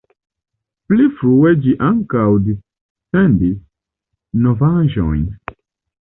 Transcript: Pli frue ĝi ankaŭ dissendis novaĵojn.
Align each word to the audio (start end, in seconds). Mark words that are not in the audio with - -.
Pli 0.91 1.03
frue 1.17 1.49
ĝi 1.65 1.73
ankaŭ 1.87 2.23
dissendis 2.47 3.59
novaĵojn. 4.47 5.21